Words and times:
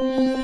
嗯。 0.00 0.43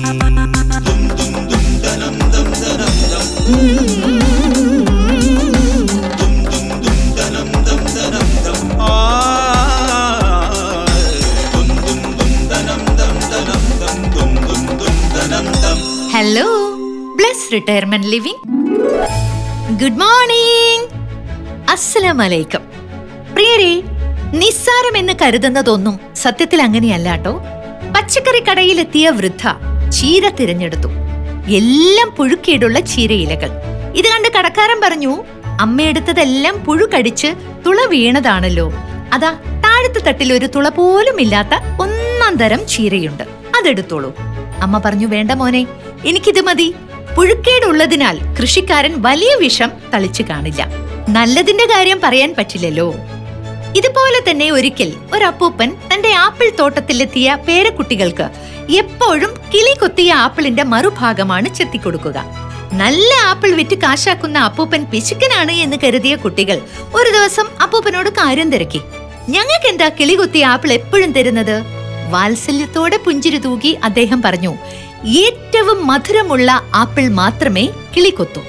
Hello 16.21 16.47
Bless 17.15 17.53
retirement 17.53 18.07
living 18.07 18.41
good 19.79 19.99
morning 20.01 20.87
അസ്സലാമലൈക്കും 21.71 22.63
പ്രിയരെ 23.33 23.71
നിസ്സാരം 24.33 24.97
എന്ന് 24.97 25.13
കരുതുന്നതൊന്നും 25.21 25.99
സത്യത്തിൽ 26.15 26.61
അങ്ങനെയല്ലാട്ടോ 26.61 27.33
പച്ചക്കറി 27.95 28.41
കടയിലെത്തിയ 28.41 29.09
വൃദ്ധ 29.09 29.43
ചീര 29.89 30.29
തിരഞ്ഞെടുത്തു. 30.29 30.87
എല്ലാം 31.47 32.11
പുഴുക്കേടുള്ള 32.17 32.79
ചീരയിലകൾ 32.79 33.51
ഇത് 33.95 34.05
കണ്ട് 34.05 34.29
കടക്കാരൻ 34.37 34.81
പറഞ്ഞു 34.83 35.23
അമ്മയെടുത്തതെല്ലാം 35.59 36.65
പുഴു 36.65 36.85
കടിച്ച് 36.85 37.27
തുള 37.65 37.85
വീണതാണല്ലോ. 37.85 38.73
അതാ 39.13 39.31
താഴത്തെ 39.65 39.99
തട്ടിൽ 39.99 40.33
ഒരു 40.33 40.45
തുള 40.45 40.69
പോലും 40.69 41.21
ഇല്ലാത്ത 41.21 41.81
ഒന്നാം 41.81 42.35
തരം 42.35 42.67
ചീരയുണ്ട്. 42.67 43.23
അതെടുത്തോളൂ. 43.59 44.13
അമ്മ 44.61 44.77
പറഞ്ഞു 44.85 45.07
വേണ്ട 45.07 45.31
മോനെ 45.31 45.67
എനിക്കിത് 46.05 46.41
മതി. 46.41 46.73
പുഴുക്കേടുള്ളതിനാൽ 47.17 48.19
കൃഷിക്കാരൻ 48.41 48.93
വലിയ 48.97 49.35
വിഷം 49.35 49.71
തളിച്ചു 49.93 50.23
കാണില്ല. 50.23 50.67
നല്ലതിന്റെ 51.09 51.65
കാര്യം 51.65 51.99
പറയാൻ 52.03 52.35
പറ്റില്ലല്ലോ. 52.37 52.93
ഇതുപോലെ 53.75 54.31
തന്നെ 54.31 54.51
ഒരിക്കൽ 54.51 54.93
ഒരപ്പൂപ്പൻ 55.13 55.75
തന്റെ 55.93 56.13
ആപ്പിൾ 56.13 56.51
തോട്ടത്തിലെത്തിയ 56.59 57.37
പേരക്കുട്ടികൾക്ക് 57.47 58.29
എപ്പോഴും 58.71 59.29
കിളി 59.53 59.77
കൊത്തിയ 59.77 60.13
ആപ്പിളിന്റെ 60.13 60.63
മറുഭാഗമാണ് 60.63 61.55
ചെത്തിക്കൊടുക്കുക. 61.55 62.23
നല്ല 62.73 63.13
ആപ്പിൾ 63.25 63.51
വിറ്റ് 63.51 63.75
കാശാക്കുന്ന 63.75 64.39
അപ്പൂപ്പൻ 64.39 64.85
പിശുക്കനാണ് 64.85 65.51
എന്ന് 65.51 65.77
കരുതിയ 65.83 66.15
കുട്ടികൾ 66.15 66.61
ഒരു 66.95 67.09
ദിവസം 67.09 67.45
അപ്പൂപ്പനോട് 67.61 68.09
കാര്യം 68.09 68.51
തിരക്കി. 68.51 68.81
ഞങ്ങൾക്ക് 69.29 69.67
എന്താ 69.67 69.89
കിളി 69.89 70.13
കൊത്തിയ 70.13 70.45
ആപ്പിൾ 70.45 70.73
എപ്പോഴും 70.73 71.11
തരുന്നത്? 71.11 71.63
വാത്സല്യത്തോടെ 72.09 72.97
പുഞ്ചിരി 72.97 73.37
തൂകി 73.37 73.77
അദ്ദേഹം 73.83 74.21
പറഞ്ഞു 74.21 74.57
ഏറ്റവും 75.05 75.87
മധുരമുള്ള 75.87 76.63
ആപ്പിൾ 76.75 77.07
മാത്രമേ 77.07 77.69
കിളികൊത്തൂ 77.97 78.43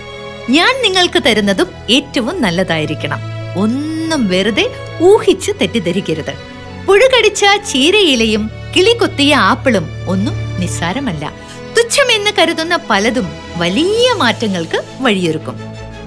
ഞാൻ 0.50 0.82
നിങ്ങൾക്ക് 0.82 1.22
തരുന്നതും 1.27 1.66
ഏറ്റവും 1.91 2.43
നല്ലതായിരിക്കണം. 2.43 3.19
ഒന്നും 3.56 4.28
വെറുതെ 4.28 4.71
ഊഹിച്ച് 5.03 5.53
തെറ്റിദ്ധരിക്കരുത്. 5.60 6.34
പുഴുകടിച്ച 6.87 7.44
ചീരയിലയും 7.71 8.50
കിളികൊത്തിയ 8.77 9.34
ആപ്പിളും 9.34 9.87
ഒന്നും 10.09 10.60
നിസ്സാരമല്ല. 10.60 11.32
തുച്ഛമെന്ന് 11.78 12.31
കരുതുന്ന 12.38 12.78
പലതും 12.91 13.32
വലിയ 13.56 14.12
മാറ്റങ്ങൾക്ക് 14.12 14.82
വഴിയൊരുക്കും. 15.00 15.56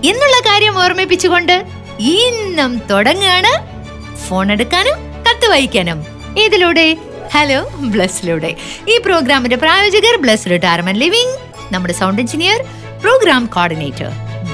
എന്നുള്ള 0.06 0.40
കാര്യം 0.40 0.80
ഓർമ്മിപ്പിച്ചുകൊണ്ട് 0.80 1.66
ഇന്നും 2.00 2.82
തുടങ്ങാണ്. 2.90 3.76
ഫോൺ 4.16 4.52
എടുക്കാനും 4.52 4.96
കത്ത് 5.30 5.48
വായിക്കാനും. 5.48 6.06
ഇതിലൂടെ 6.40 6.98
ഹലോ 7.36 7.70
ബ്ലസ്സിലൂടെ 7.94 8.56
ഈ 8.90 9.00
പ്രോഗ്രാമിന്റെ 9.06 9.58
പ്രായോജകർ 9.58 10.22
ബ്ലസ് 10.22 10.50
റിട്ടയർമെന്റ് 10.50 11.00
ലിവിംഗ് 11.00 11.34
നമ്മുടെ 11.74 11.94
sound 11.94 12.22
engineer 12.22 12.62
programme 13.02 13.46
coordinator 13.46 14.08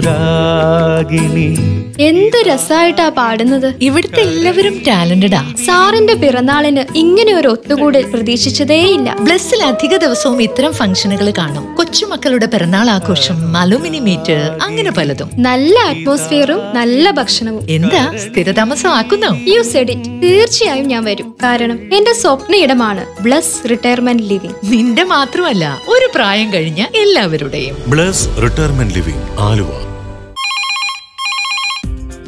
എന്ത് 2.00 2.38
രസായിട്ടാ 2.48 3.10
പാടുന്നത്. 3.10 3.76
ഇവിടുത്തെ 3.82 4.22
എല്ലാവരും 4.22 4.84
ടാലന്റഡാ 4.88 5.44
സാറിന്റെ 5.66 6.14
പിറന്നാളിന് 6.14 6.86
ഇങ്ങനെ 6.96 7.34
ഒരു 7.34 7.48
ഒത്തുകൂടൽ 7.48 8.04
പ്രതീക്ഷിച്ചതേയില്ല. 8.04 9.16
ബ്ലസ്സിൽ 9.20 9.64
അധിക 9.64 9.98
ദിവസവും 9.98 10.42
ഇത്തരം 10.42 10.74
ഫംഗ്ഷനുകൾ 10.74 11.34
കാണും. 11.38 11.76
കൊച്ചുമക്കളുടെ 11.94 12.46
പിറന്നാൾ 12.46 12.88
ആഘോഷം 12.90 13.58
അലുമിനി 13.58 14.00
മീറ്റ് 14.06 14.38
അങ്ങനെ 14.66 14.92
പലതും. 14.92 15.28
നല്ല 15.48 15.76
അറ്റ്മോസ്ഫിയറും 15.90 16.62
നല്ല 16.78 17.12
ഭക്ഷണവും. 17.12 17.62
എന്താ 17.70 18.02
സ്ഥിരതാമസം 18.24 18.90
ആക്കുന്നോ 18.90 19.30
യു 19.52 19.62
സെഡ് 19.62 19.92
ഇറ്റ് 19.92 20.16
തീർച്ചയായും 20.24 20.88
ഞാൻ 20.88 21.04
വരും. 21.10 21.30
കാരണം 21.44 21.80
എന്റെ 21.98 22.14
സ്വപ്ന 22.14 22.56
ഇടമാണ് 22.56 23.06
ബ്ലസ് 23.22 23.70
റിട്ടയർമെന്റ് 23.70 24.24
ലിവിംഗ് 24.24 24.58
നിന്റെ 24.74 25.04
മാത്രമല്ല 25.04 25.82
ഒരു 25.88 26.10
പ്രായം 26.16 26.54
കഴിഞ്ഞ 26.54 26.84
എല്ലാവരുടെയും. 27.04 27.78
Bless 27.88 28.28
retirement 28.44 28.94
living 28.94 29.26
Aluva. 29.50 29.93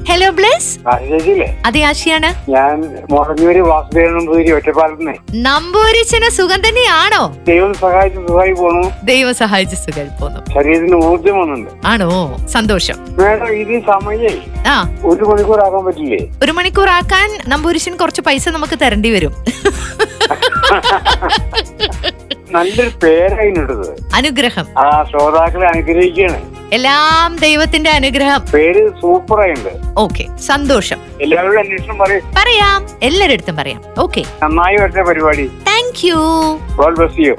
Hello 0.10 0.30
Bless 0.30 0.80
അതെ 1.66 1.80
ആശിയാണ്. 1.82 2.30
ഞാൻ 2.50 2.76
മുറഞ്ഞൂര് 3.12 3.62
വാസുദേവൻ 3.62 4.26
പൂരി 4.26 4.52
ഒറ്റപ്പാലത്തിനെ 4.52 5.14
നമ്പൂരിച്ചന് 5.42 6.30
സുഖം 6.30 6.60
തന്നെയാണോ? 6.68 7.22
ദൈവം 7.48 7.74
സഹായിച്ച് 7.74 8.20
സുഖമായി 8.20 8.54
പോണു. 8.54 8.92
ദൈവം 9.04 9.36
സഹായിച്ച് 9.36 9.76
സുഖമായി 9.76 10.10
പോന്നു. 10.22 10.42
ശരീരത്തിന് 10.54 10.96
ഊർജം 11.06 11.40
വന്നുണ്ട് 11.40 11.70
ആണോ? 11.88 12.38
സന്തോഷം. 12.48 12.98
മേഡം 13.20 13.54
ഇത് 13.54 13.84
സമയേ. 13.88 14.34
ആ. 14.68 14.76
ഒരു 15.06 15.26
മണിക്കൂർ 15.26 15.60
ആക്കാൻ 15.60 15.86
പറ്റില്ലേ? 15.86 16.20
ഒരു 16.44 16.52
മണിക്കൂർ 16.52 16.90
ആക്കാൻ 16.90 17.30
നമ്പൂരിശൻ 17.48 17.96
കുറച്ച് 17.96 18.22
പൈസ 18.22 18.50
നമുക്ക് 18.50 18.80
തരേണ്ടി 18.82 19.12
വരും. 19.12 19.34
നല്ലൊരു 22.54 22.92
പേരായിട്ടത് 23.04 23.88
അനുഗ്രഹം. 24.16 24.68
ആ 24.78 25.04
ശ്രോതാക്കളെ 25.04 25.68
അനുഗ്രഹിക്കുകയാണ്. 25.68 26.40
എല്ലാം 26.76 27.38
ദൈവത്തിന്റെ 27.38 27.90
അനുഗ്രഹം. 27.90 28.42
പേര് 28.54 28.90
സൂപ്പറായിട്ടുണ്ട് 29.02 29.70
ഓക്കെ 29.98 30.38
സന്തോഷം. 30.38 30.98
എല്ലാവരോടും 31.22 31.60
അന്വേഷണം 31.60 31.98
പറയും. 31.98 32.22
പറയാം. 32.36 32.88
എല്ലാരടുത്തും 33.04 33.56
പറയാം. 33.56 33.82
ഓക്കെ. 34.00 34.24
നന്നായി 34.44 34.76
വരട്ടെ 34.76 35.04
പരിപാടി. 35.04 35.48
Thank 35.48 36.08
you 36.08 36.16
God 36.76 36.98
bless 36.98 37.20
you 37.20 37.36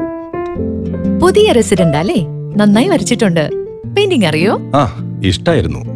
പുതിയ 1.23 1.53
റെസിഡന്റ് 1.53 1.97
അല്ലേ? 1.97 2.27
നന്നായി 2.57 2.89
വരച്ചിട്ടുണ്ട്. 2.89 3.51
പെയിന്റിംഗ് 3.97 4.27
അറിയോ? 4.27 4.59
ആ 4.75 5.09
ഇഷ്ടായിരുന്നു. 5.25 5.96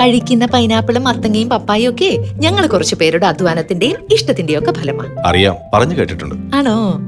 കഴിക്കുന്ന 0.00 0.46
പൈനാപ്പിളും 0.46 1.04
മത്തങ്ങയും 1.04 1.48
പപ്പായും 1.50 1.90
ഒക്കെ 1.90 2.18
ഞങ്ങൾ 2.32 2.66
കുറച്ചു 2.66 2.94
പേരുടെ 2.94 3.26
അധ്വാനത്തിന്റെയും 3.26 3.96
ഇഷ്ടത്തിന്റെയും 4.12 4.58
ഒക്കെ 4.58 4.72
ഫലമാണ്. 4.72 5.18
അറിയാം. 5.26 5.56
പറഞ്ഞു 5.74 5.94
കേട്ടിട്ടുണ്ട്. 5.94 6.56
ആണോ? 6.56 7.00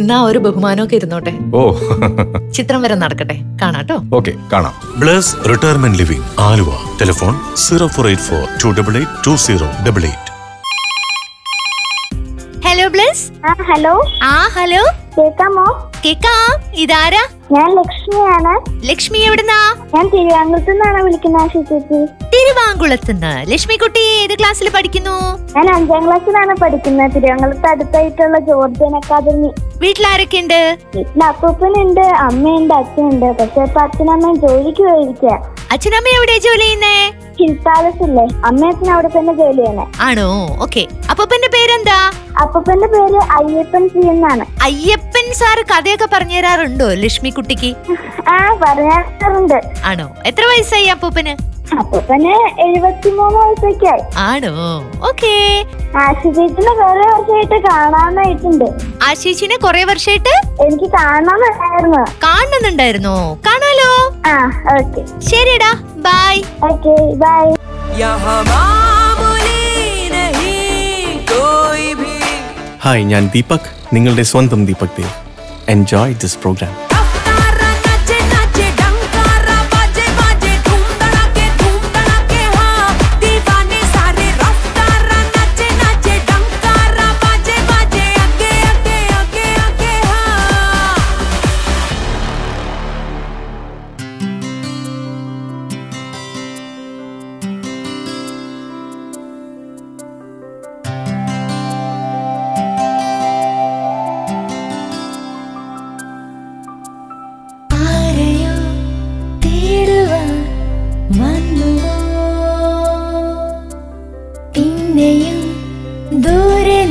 എന്നാ 0.00 0.22
ഒരു 0.22 0.38
ബഹുമാനമൊക്കെ 0.38 0.96
ഇരുന്നോട്ടെ. 0.96 1.38
ഓ. 1.54 1.72
ചിത്രം 2.54 2.82
വരെ 2.82 2.94
നടക്കട്ടെ. 2.94 3.40
കാണാട്ടോ. 3.62 3.98
ഓക്കെ 4.14 4.32
കാണാം. 4.52 5.00
Bless 5.00 5.36
retirement 5.48 5.98
living 5.98 6.24
Aluva. 6.40 6.68
Telephone 7.00 7.56
zero 7.56 7.86
four 7.86 8.06
eight 8.06 8.22
four 8.22 8.48
two 8.64 8.80
double 8.80 8.96
eight 8.96 9.26
two 9.26 9.36
zero 9.36 9.66
double 9.88 10.02
eight. 10.02 10.32
Hello 12.68 12.88
Bless 12.88 13.46
ആ 13.46 13.52
ഹലോ? 13.52 14.02
ആ 14.22 14.48
ഹലോ? 14.52 15.01
കേക്കാമോ? 15.16 15.64
കേക്കാം. 16.04 16.52
ഇതാരാ? 16.82 17.22
ഞാൻ 17.54 17.68
ലക്ഷ്മിയാണ്. 17.78 18.52
ലക്ഷ്മി 18.90 19.18
എവിടുന്നാ? 19.28 19.58
ഞാൻ 19.94 20.04
തിരുവാങ്കുളത്തുനിന്നാണ് 20.12 20.70
നിന്നാണ് 20.70 21.00
വിളിക്കുന്നത് 21.06 21.42
ആശി 21.42 21.60
ചേച്ചി 21.70 21.98
തിരുവാങ്കുളത്തുനിന്ന് 22.34 23.32
ലക്ഷ്മി 23.50 23.76
കുട്ടി 23.82 24.02
ഏത് 24.22 24.34
ക്ലാസ്സിൽ 24.40 24.68
പഠിക്കുന്നു? 24.76 25.16
ഞാൻ 25.56 25.68
അഞ്ചാം 25.74 26.04
ക്ലാസ്സിലാണ് 26.06 26.54
പഠിക്കുന്നത്. 26.62 27.14
തിരുവാങ്കുളത്ത് 27.16 27.68
അടുത്തായിട്ടുള്ള 27.72 28.38
ജോർജിയൻ 28.48 28.96
അക്കാദമി 29.00 29.50
വീട്ടിലാരൊക്കെ 29.82 30.40
ഉണ്ട് 30.44 30.60
വീട്ടിൽ 30.96 31.24
അപ്പൂപ്പനുണ്ട് 31.30 32.04
അമ്മയുണ്ട് 32.28 32.74
അച്ഛനുണ്ട്. 32.80 33.28
പക്ഷെ 33.40 33.62
ഇപ്പൊ 33.68 33.80
അച്ഛനമ്മ 33.86 34.34
ജോലിക്ക് 34.46 34.84
പോയിരിക്കുക 34.88 35.34
അച്ഛനമ്മ 35.74 36.08
എവിടെ 36.16 36.36
ജോലി 36.46 36.64
ചെയ്യുന്നേ? 36.64 36.96
ഹിൽ 37.38 37.52
പാലസ് 37.66 38.02
ഇല്ലേ 38.02 38.24
അവിടെ 38.92 39.08
തന്നെ 39.18 39.32
ജോലി 39.32 39.56
ചെയ്യണേ 39.56 39.84
ആണോ? 40.00 40.56
ഓക്കെ. 40.60 40.88
അപ്പൂപ്പന്റെ 41.10 41.48
പേരെന്താ? 41.48 41.98
അപ്പൂപ്പന്റെ 42.42 42.86
പേര് 42.86 43.20
അയ്യപ്പൻ 43.38 43.88
സി 43.88 43.98
എന്നാണ്. 44.06 44.44
അയ്യപ്പൻ 44.62 45.32
സാറ് 45.32 45.64
കഥയൊക്കെ 45.72 46.08
പറഞ്ഞു 46.12 46.36
തരാറുണ്ടോ 46.38 46.88
ലക്ഷ്മി 46.94 47.30
കുട്ടിക്ക് 47.30 47.70
ആ 48.28 48.36
പറയാറുണ്ട് 48.62 49.58
ആണോ? 49.84 50.06
എത്ര 50.26 50.44
വയസ്സായി 50.44 50.86
അപ്പൂപ്പന്? 50.86 51.34
അപ്പൂപ്പന് 51.80 52.32
എഴുപത്തിമൂന്ന് 52.62 53.38
വയസ്സൊക്കെയായി. 53.38 54.02
ആണോ? 54.16 54.54
ഓക്കേ. 55.08 55.34
ആശിചേച്ചിനെ 55.96 56.72
വേറെ 56.80 57.06
വർഷമായിട്ട് 57.12 57.58
കാണാനായിട്ടുണ്ട്. 57.68 58.64
ആശീഷിനെ 59.08 59.56
കൊറേ 59.56 59.84
വർഷമായിട്ട് 59.84 60.34
എനിക്ക് 60.66 60.84
കാണാനുണ്ടായിരുന്നു. 60.84 62.02
കാണുന്നുണ്ടായിരുന്നോ? 62.24 63.16
കാണാലോ. 63.46 63.90
ആ 64.26 64.36
ഓക്കെ. 64.76 65.02
ശരിടാ 65.30 65.72
ബൈ 66.06 66.34
ഓക്കെ 66.70 66.94
ബൈ 67.14 67.44
ഹായ് 72.84 73.04
ഞാൻ 73.04 73.30
ദീപക്. 73.34 73.68
നിങ്ങളുടെ 73.92 74.22
സ്വന്തം 74.22 74.66
Deepak 74.66 74.96
Dev. 74.96 75.12
Enjoy 75.68 76.14
this 76.14 76.38
programme 76.38 76.91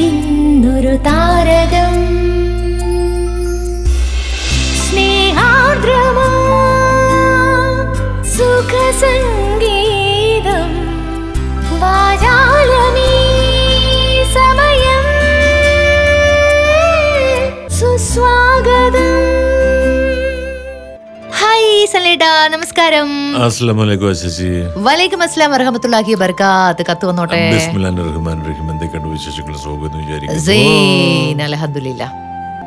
നിന്നൊരു 0.00 0.94
താരകം 1.08 1.79
നമസ്കാരം. 22.81 23.09
വലൈക്കും 24.83 25.21
അസ്സലാം 25.23 25.51
വറഹമത്തുള്ളാഹി 25.51 26.13
ബർക്കാത്ത് 26.13 26.83
കത്ത് 26.91 27.05
വന്നോട്ടെ. 27.05 27.41
റഹ്മാനിർ 27.57 28.45
റഹീം. 28.47 28.67
എന്തൊക്കെയുണ്ട് 28.71 29.09
വിശേഷങ്ങൾ? 29.09 29.55
സുഖമെന്ന് 29.63 29.99
വിചാരിക്കുന്നു. 30.03 31.49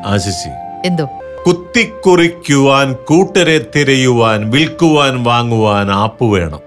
ആശശി 0.07 0.51
എന്തോ? 0.87 1.05
കുത്തിക്കുറിക്കുവാൻ 1.47 2.93
കൂട്ടരെ 2.93 3.57
തിരയുവാൻ 3.77 4.51
വിൽക്കുവാൻ 4.51 5.25
വാങ്ങുവാൻ 5.25 5.91
ആപ്പ് 5.91 6.25
വേണം. 6.25 6.61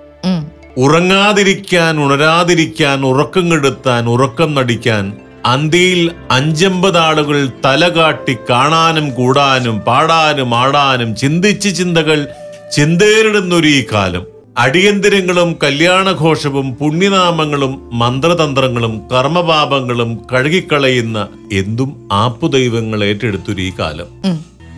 ഉറങ്ങാതിരിക്കാൻ 0.77 1.93
ഉണരാതിരിക്കാൻ 2.05 3.05
ഉറക്കം 3.05 3.51
കെടുത്താൻ 3.51 4.09
ഉറക്കം 4.09 4.55
നടിക്കാൻ 4.55 5.05
അന്തിയിൽ 5.45 6.11
അഞ്ചമ്പത് 6.31 6.97
ആളുകൾ 6.97 7.37
തലകാട്ടി 7.65 8.37
കാണാനും 8.49 9.09
കൂടാനും 9.09 9.79
പാടാനും 9.79 10.55
ആടാനും 10.55 11.15
ചിന്തിച്ച് 11.15 11.69
ചിന്തകൾ 11.77 12.27
ചിന്തേറിടുന്നൊരു 12.71 13.67
ഈ 13.67 13.83
കാലം. 13.93 14.23
അടിയന്തിരങ്ങളും 14.57 15.49
കല്യാണഘോഷവും 15.63 16.67
പുണ്യനാമങ്ങളും 16.75 17.73
മന്ത്രതന്ത്രങ്ങളും 17.93 18.93
കർമ്മപാപങ്ങളും 19.11 20.11
കഴുകിക്കളയുന്ന 20.31 21.17
എന്തും 21.53 21.89
ആപ്പുദൈവങ്ങൾ 22.23 23.03
ഏറ്റെടുത്തൊരു 23.03 23.61
ഈ 23.61 23.71
കാലം. 23.79 24.09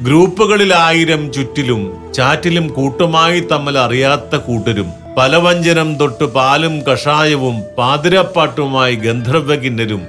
ഗ്രൂപ്പുകളിൽ 0.01 0.74
ആയിരം 0.74 1.31
ചുറ്റിലും 1.33 1.81
ചാറ്റിലും 2.13 2.68
കൂട്ടമായി 2.74 3.39
തമ്മിൽ 3.51 3.77
അറിയാത്ത 3.77 4.35
കൂട്ടരും 4.35 4.89
പലവഞ്ചനം 5.18 5.89
തൊട്ട് 6.00 6.25
പാലും 6.35 6.83
കഷായവും 6.88 7.56
പാതിരപ്പാട്ടുമായി 7.77 8.95
ഗന്ധർവകിന്നരും 9.06 10.03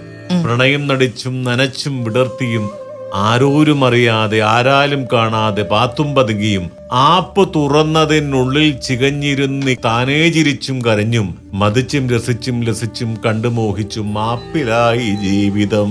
പ്രണയം 0.44 0.86
നടിച്ചും 0.86 1.44
നനച്ചും 1.44 2.04
വിടർത്തിയും 2.04 2.66
ആരോരും 3.14 3.84
അറിയാതെ 3.84 4.40
ആരാലും 4.40 5.06
കാണാതെ 5.12 5.62
പാത്തും 5.62 6.14
പതുങ്ങിയും 6.14 6.70
ആപ്പ് 6.92 7.48
തുറന്നതിനുള്ളിൽ 7.54 8.70
ചികഞ്ഞിരുന്ന് 8.70 9.76
താനേ 9.84 10.28
ചിരിച്ചും 10.28 10.84
കരഞ്ഞും 10.84 11.38
മതിച്ചും 11.52 12.10
രസിച്ചും 12.10 12.60
ലസിച്ചും 12.60 13.18
കണ്ടുമോഹിച്ചും 13.26 14.14
മാപ്പിലായി 14.14 15.10
ജീവിതം. 15.24 15.90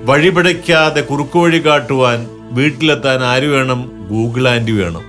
വഴിപിടയ്ക്കാതെ 0.00 1.00
കുറുക്കുവഴി 1.00 1.58
കാട്ടുവാൻ 1.58 2.26
വീട്ടിലെത്താൻ 2.52 3.24
ആര് 3.24 3.46
വേണം? 3.46 3.92
ഗൂഗിൾ 4.10 4.48
ആൻഡ് 4.48 4.70
വേണം. 4.70 5.02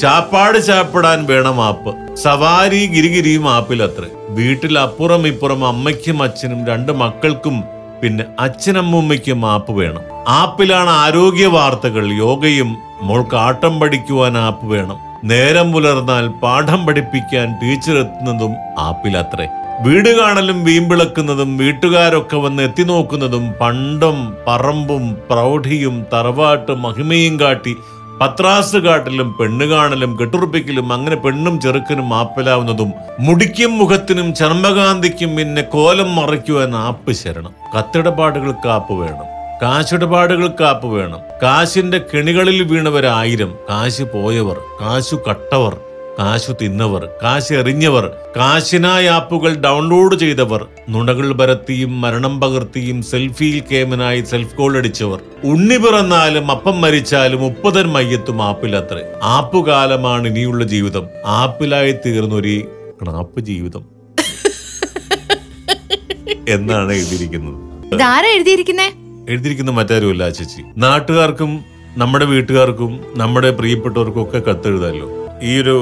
ശാപ്പാട് 0.00 0.66
ചാപ്പിടാൻ 0.66 1.26
വേണം 1.26 1.64
ആപ്പ്. 1.64 2.16
സവാരി 2.16 2.86
ഗിരിഗിരിയും 2.86 3.50
ആപ്പിലത്രേ. 3.50 4.08
വീട്ടിൽ 4.28 4.78
അപ്പുറം 4.78 5.26
ഇപ്പുറം 5.26 5.66
അമ്മയ്ക്കും 5.66 6.22
അച്ഛനും 6.22 6.66
രണ്ട് 6.66 6.92
മക്കൾക്കും 6.92 7.64
പിന്നെ 8.02 8.24
അച്ഛനമ്മൂമ്മയ്ക്കും 8.40 9.46
ആപ്പ് 9.46 9.72
വേണം. 9.72 10.17
ആപ്പിലാണ് 10.28 10.90
ആരോഗ്യ 11.02 11.46
വാർത്തകൾ 11.46 12.12
യോഗയും 12.12 12.70
മോൾക്ക് 13.02 13.36
ആട്ടം 13.36 13.80
പഠിക്കുവാൻ 13.80 14.38
ആപ്പ് 14.38 14.66
വേണം. 14.66 14.98
നേരം 15.24 15.72
പുലർന്നാൽ 15.72 16.28
പാഠം 16.42 16.86
പഠിപ്പിക്കാൻ 16.86 17.46
ടീച്ചർ 17.62 17.96
എത്തുന്നതും 17.98 18.52
ആപ്പിലത്രേ. 18.78 19.46
വീട് 19.80 20.08
കാണലും 20.18 20.64
വീമ്പിളക്കുന്നതും 20.64 21.50
വീട്ടുകാരൊക്കെ 21.58 22.36
വന്ന് 22.36 22.62
എത്തി 22.62 22.82
നോക്കുന്നതും 22.82 23.54
പണ്ടം 23.60 24.18
പറമ്പും 24.46 25.16
പ്രൗഢിയും 25.30 26.06
തറവാട്ട് 26.12 26.74
മഹിമയും 26.74 27.40
കാട്ടി 27.40 27.74
പത്രാസ് 28.20 28.76
കാട്ടലും 28.76 29.28
പെണ്ണ് 29.38 29.64
കാണലും 29.64 30.18
കെട്ടുറുപ്പിക്കലും 30.20 30.92
അങ്ങനെ 30.92 31.16
പെണ്ണും 31.16 31.60
ചെറുക്കനും 31.60 32.14
ആപ്പിലാവുന്നതും 32.14 32.92
മുടിക്കും 33.20 33.78
മുഖത്തിനും 33.78 34.34
ചർമ്മകാന്തിക്കും 34.34 35.36
പിന്നെ 35.36 35.62
കോലം 35.62 36.16
മറയ്ക്കുവാൻ 36.16 36.76
ആപ്പ് 36.76 37.12
ശരണം. 37.12 37.54
കത്തിടപാടുകൾക്ക് 37.78 38.68
ആപ്പ് 38.68 38.92
വേണം. 38.92 39.37
കാശിടപാടുകൾക്ക് 39.62 40.64
ആപ്പ് 40.64 40.86
വേണം. 40.86 41.18
കാശിന്റെ 41.42 41.98
കെണികളിൽ 41.98 42.62
വീണവരായിരം 42.62 43.54
കാശ് 43.70 44.02
പോയവർ 44.02 44.60
കാശു 44.80 45.22
കട്ടവർ 45.30 45.76
കാശു 46.18 46.54
തിന്നവർ 46.62 47.08
കാശ് 47.22 47.52
എറിഞ്ഞവർ 47.52 48.12
കാശിനായ 48.36 49.08
ആപ്പുകൾ 49.08 49.54
ഡൗൺലോഡ് 49.54 50.18
ചെയ്തവർ 50.18 50.66
നുണകൾ 50.88 51.32
പരത്തിയും 51.32 52.00
മരണം 52.00 52.40
പകർത്തിയും 52.40 53.02
സെൽഫിയിൽ 53.02 53.62
കേമനായി 53.72 54.20
സെൽഫ് 54.20 54.54
ഗോൾ 54.54 54.76
അടിച്ചവർ. 54.76 55.20
ഉണ്ണി 55.44 55.76
പിറന്നാലും 55.76 56.50
അപ്പം 56.50 56.80
മരിച്ചാലും 56.80 57.40
മുപ്പതൻ 57.40 57.86
മയ്യത്തും 57.86 58.42
ആപ്പിലത്രേ. 58.42 59.02
ആപ്പുകാലമാണ് 59.22 60.28
ഇനിയുള്ള 60.28 60.64
ജീവിതം. 60.64 61.06
ആപ്പിലായി 61.26 61.92
തീർന്നൊരു 61.92 62.62
ക്ണാപ്പ് 63.02 63.40
ജീവിതം. 63.40 63.98
എന്നാണ് 66.48 66.92
എഴുതിയിരിക്കുന്നത്. 66.92 67.94
ഇതാരാ 67.94 68.28
എഴുതിയിരിക്കുന്നേ? 68.28 68.92
എഴുതിയിരിക്കുന്ന 69.28 69.72
മറ്റാരുമല്ല 69.78 70.24
ചേച്ചി. 70.38 70.62
നാട്ടുകാർക്കും 70.84 71.50
നമ്മുടെ 71.96 72.26
വീട്ടുകാർക്കും 72.32 72.92
നമ്മുടെ 73.16 73.50
പ്രിയപ്പെട്ടവർക്കും 73.58 74.22
ഒക്കെ 74.24 74.40
കത്തെഴുതാമല്ലോ 74.48 75.08
ഈ 75.48 75.52
ഒരു 75.62 75.76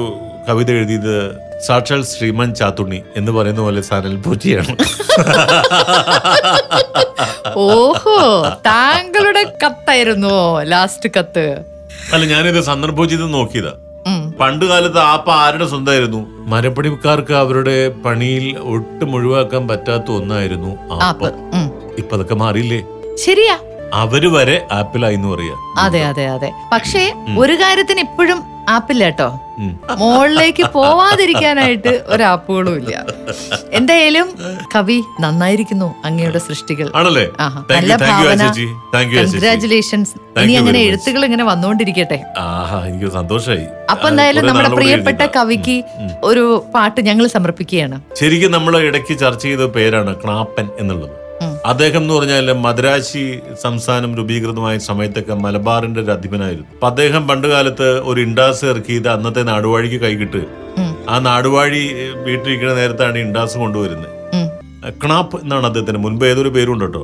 കവിത 0.47 0.69
എഴുതിയത് 0.77 1.13
സാക്ഷാൽ 1.67 2.01
ശ്രീമൻ 2.09 2.49
ചാത്തുണ്ണി 2.59 2.99
എന്ന് 3.19 3.31
പറയുന്ന 3.37 3.61
പോലെ 3.67 3.81
സാനൽ 3.89 4.15
പൂജയാണ് 4.25 4.73
ഓഹോ 7.75 8.15
താങ്കളുടെ 8.67 9.43
കത്തായിരുന്നു 9.63 10.33
ലാസ്റ്റ് 10.71 11.09
കത്ത്. 11.15 11.45
അല്ല 12.13 12.23
ഞാനിത് 12.33 12.59
സന്ദർഭോചിതം 12.69 13.29
നോക്കിയതാ. 13.31 13.73
പണ്ട് 14.41 14.65
കാലത്ത് 14.65 14.99
ആപ്പ 15.13 15.27
ആരുടെ 15.45 15.65
സ്വന്തമായിരുന്നു? 15.71 16.19
മരപ്പണിക്കാർക്ക് 16.51 17.33
അവരുടെ 17.41 17.75
പണിയിൽ 18.05 18.45
ഒട്ടും 18.73 19.09
ഒഴിവാക്കാൻ 19.17 19.63
പറ്റാത്ത 19.71 20.07
ഒന്നായിരുന്നു 20.19 20.71
ആപ്പ് 21.07 21.29
ഇപ്പൊ 22.01 22.13
അതൊക്കെ 22.17 22.37
മാറിയില്ലേ? 22.43 22.79
ശരിയാ. 23.25 23.55
അവർ 23.93 24.23
വരെ 24.33 24.55
ആപ്പിൾ 24.71 25.05
എന്ന് 25.07 25.27
പറയാ. 25.27 25.55
അതെ 25.83 25.99
അതെ 26.03 26.25
അതെ. 26.35 26.49
പക്ഷേ 26.71 27.03
ഒരു 27.41 27.53
കാര്യത്തിന് 27.61 27.99
ഇപ്പോഴും 27.99 28.39
ആപ്പില്ല 28.69 29.03
കേട്ടോ. 29.05 29.27
മോളിലേക്ക് 29.99 30.63
പോവാതിരിക്കാനായിട്ട് 30.73 31.91
ഒരു 32.07 32.23
ആപ്പുകളും 32.23 32.73
ഇല്ല. 32.81 32.93
എന്തായാലും 33.71 34.27
കവി 34.75 34.97
നന്നായിരിക്കുന്നു 35.23 35.87
അങ്ങയുടെ 36.05 36.39
സൃഷ്ടികൾ. 36.47 36.87
നല്ല 37.71 37.93
ഭാവന. 38.03 38.41
കൺഗ്രാചുലേഷൻസ് 38.95 40.13
ഇനി 40.43 40.55
അങ്ങനെ 40.61 40.79
എഴുത്തുകൾ 40.87 41.25
ഇങ്ങനെ 41.25 41.45
വന്നുകൊണ്ടിരിക്കട്ടെ 41.51 42.19
എനിക്ക് 42.89 43.11
സന്തോഷമായി 43.19 43.65
അപ്പൊ 43.93 44.07
എന്തായാലും 44.09 44.45
നമ്മുടെ 44.49 44.71
പ്രിയപ്പെട്ട 44.79 45.21
കവിക്ക് 45.37 45.77
ഒരു 46.23 46.43
പാട്ട് 46.75 46.99
ഞങ്ങൾ 47.01 47.27
സമർപ്പിക്കുകയാണ്. 47.27 47.99
ശരിക്കും 48.21 48.51
നമ്മൾ 48.51 48.75
ഇടയ്ക്ക് 48.89 49.15
ചർച്ച 49.23 49.43
ചെയ്ത 49.43 49.65
പേരാണ് 49.77 50.13
ക്ലാപ്പൻ 50.23 50.67
എന്നുള്ളത്. 50.79 51.15
അദ്ദേഹം 51.71 52.01
എന്ന് 52.01 52.13
പറഞ്ഞാൽ 52.13 52.51
മദ്രാശി 52.65 53.23
സംസ്ഥാനം 53.63 54.11
രൂപീകൃതമായ 54.17 54.75
സമയത്തൊക്കെ 54.89 55.33
മലബാറിന്റെ 55.45 55.99
ഒരു 56.01 56.11
അധിപനായിരുന്നു. 56.11 56.67
അപ്പൊ 56.75 56.87
അദ്ദേഹം 56.87 57.23
പണ്ട് 57.27 57.47
കാലത്ത് 57.53 57.89
ഒരു 58.09 58.19
ഇൻഡാസ് 58.21 58.63
ഇറക്കിയത് 58.71 59.09
അന്നത്തെ 59.15 59.43
നാടുവാഴിക്ക് 59.51 59.99
കൈകിട്ട്. 60.05 60.41
ആ 61.09 61.17
നാടുവാഴി 61.29 61.81
വീട്ടിലിരിക്കുന്ന 62.27 62.73
നേരത്താണ് 62.81 63.17
ഇൻഡാസ് 63.25 63.57
കൊണ്ടുവരുന്നത്. 63.63 64.13
ക്ണാപ്പ് 65.03 65.37
എന്നാണ് 65.43 65.65
അദ്ദേഹത്തിന് 65.65 65.99
മുൻപ് 66.03 66.25
ഏതൊരു 66.25 66.49
പേരുണ്ട് 66.55 66.85
കേട്ടോ. 66.85 67.03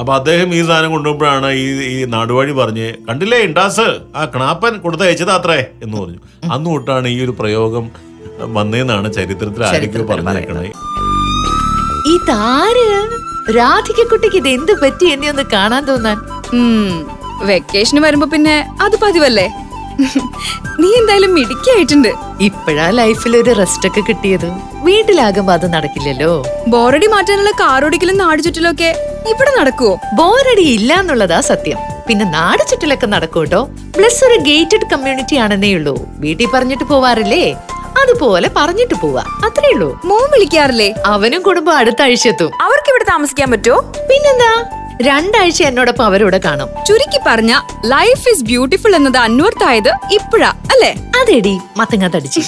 അപ്പൊ 0.00 0.12
അദ്ദേഹം 0.18 0.48
ഈ 0.54 0.60
സാധനം 0.68 0.90
കൊണ്ടുപോകുമ്പോഴാണ് 0.94 1.48
ഈ 1.62 1.66
ഈ 1.94 2.04
നാടുവാഴി 2.14 2.52
പറഞ്ഞ് 2.60 2.88
കണ്ടില്ലേ 3.08 3.38
ഇൻഡാസ് 3.48 3.86
ആ 4.16 4.24
ക്ണാപ്പൻ 4.34 4.74
കൊടുത്തയച്ചതാത്രേ 4.84 5.58
എന്ന് 5.84 5.96
പറഞ്ഞു. 6.00 6.20
അന്ന് 6.54 6.68
തൊട്ടാണ് 6.70 7.08
ഈ 7.08 7.18
ഒരു 7.26 7.34
പ്രയോഗം 7.40 7.86
വന്നേന്നാണ് 8.58 9.08
ചരിത്രത്തിൽ 9.18 9.64
ആരൊക്കെയോ 9.64 9.80
ചരിത്രത്തിൽ 9.80 10.24
പറഞ്ഞേക്കണേ 10.26 10.70
ഇതാര്? 12.14 12.88
രാധികക്കുട്ടിക്ക് 13.52 14.36
ഇത് 14.40 14.48
എന്ത് 14.48 14.72
പറ്റി 14.82 15.06
എന്നെ 15.14 15.26
ഒന്ന് 15.30 15.44
കാണാൻ 15.52 15.82
തോന്നാൻ? 15.88 16.18
വെക്കേഷന് 17.48 18.00
വരുമ്പോ 18.04 18.26
പിന്നെ 18.34 18.54
അത് 18.84 18.96
പതിവല്ലേ? 19.02 19.46
നീ 20.82 20.88
എന്തായാലും 21.00 21.34
മിടുക്കിയായിട്ടുണ്ട്. 21.38 22.08
ഇപ്പോഴാ 22.46 22.86
ലൈഫിൽ 23.00 23.32
ഒരു 23.40 23.52
റെസ്റ്റ് 23.58 23.88
ഒക്കെ 23.88 24.02
കിട്ടിയത്. 24.08 24.48
വീട്ടിലാകുമ്പോ 24.86 25.52
അത് 25.58 25.66
നടക്കില്ലല്ലോ. 25.74 26.32
ബോറടി 26.72 27.08
മാറ്റാനുള്ള 27.14 27.52
കാറോടിക്കലും 27.60 28.16
നാട് 28.22 28.40
ചുറ്റിലൊക്കെ 28.46 28.90
ഒക്കെ 28.94 29.30
ഇവിടെ 29.32 29.52
നടക്കുവോ? 29.58 29.92
ബോറടി 30.20 30.64
ഇല്ല 30.76 30.92
എന്നുള്ളതാ 31.02 31.40
സത്യം. 31.50 31.78
പിന്നെ 32.08 32.24
നാട് 32.38 32.62
ചുറ്റിലൊക്കെ 32.70 33.06
നടക്കൂട്ടോ 33.14 33.60
പ്ലസ് 33.98 34.20
ഒരു 34.28 34.38
ഗേറ്റഡ് 34.48 34.88
കമ്മ്യൂണിറ്റി 34.92 35.36
ആണെന്നേ 35.44 35.70
ഉള്ളൂ. 35.74 35.94
വീട്ടിൽ 36.24 36.48
പറഞ്ഞിട്ട് 36.54 36.84
പോവാറില്ലേ? 36.84 37.44
അതുപോലെ 38.02 38.50
പറഞ്ഞിട്ട് 38.56 38.94
പോവാ. 38.94 39.24
അത്രേ 39.44 39.68
ഉള്ളൂ. 39.74 40.00
മോൻ 40.04 40.30
വിളിക്കാറില്ലേ? 40.32 40.94
അവനും 41.06 41.42
കുടുംബം 41.42 41.76
അടുത്ത 41.76 42.02
ആഴ്ച 42.02 42.28
എത്തും 42.28 42.50
അവർക്ക് 42.60 42.90
ഇവിടെ 42.90 43.04
താമസിക്കാൻ 43.04 43.50
പറ്റുമോ? 43.50 43.80
പിന്നെന്താ? 43.80 44.52
രണ്ടാഴ്ച 45.02 45.62
എന്നോടൊപ്പം 45.62 46.04
അവരോട് 46.04 46.36
കാണും. 46.36 46.68
ചുരുക്കി 46.86 47.20
പറഞ്ഞ 47.26 47.60
ലൈഫ് 47.86 48.28
ഇസ് 48.28 48.44
ബ്യൂട്ടിഫുൾ 48.44 48.96
എന്നത് 48.96 49.16
അന്വർത്ഥായത് 49.16 49.88
ഇപ്പോഴാ 49.88 50.48
അല്ലേ? 50.48 50.92
അതെടി 51.20 51.58
മത്തങ്ങ 51.76 52.06
തടിച്ച്. 52.06 52.40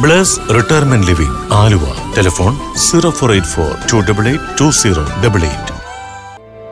Bless 0.00 0.40
retirement 0.54 1.06
living 1.06 1.36
Aluva. 1.52 2.12
Telephone 2.16 2.76
zero 2.76 3.10
four 3.10 3.32
eight 3.32 3.48
four 3.48 3.70
two 3.92 3.96
double 4.10 4.28
eight 4.28 4.60
two 4.60 4.70
zero 4.70 5.06
double 5.24 5.42
eight. 5.42 5.75